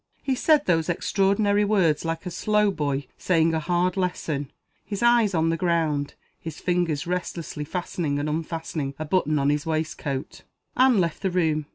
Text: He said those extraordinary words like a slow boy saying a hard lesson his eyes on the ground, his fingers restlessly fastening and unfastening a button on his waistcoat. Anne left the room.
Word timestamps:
He 0.23 0.33
said 0.33 0.65
those 0.65 0.89
extraordinary 0.89 1.63
words 1.63 2.03
like 2.03 2.25
a 2.25 2.31
slow 2.31 2.71
boy 2.71 3.05
saying 3.19 3.53
a 3.53 3.59
hard 3.59 3.95
lesson 3.95 4.51
his 4.83 5.03
eyes 5.03 5.35
on 5.35 5.49
the 5.49 5.57
ground, 5.57 6.15
his 6.39 6.59
fingers 6.59 7.05
restlessly 7.05 7.63
fastening 7.65 8.17
and 8.17 8.27
unfastening 8.27 8.95
a 8.97 9.05
button 9.05 9.37
on 9.37 9.51
his 9.51 9.67
waistcoat. 9.67 10.41
Anne 10.75 10.99
left 10.99 11.21
the 11.21 11.29
room. 11.29 11.67